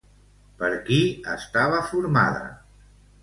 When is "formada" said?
1.91-2.41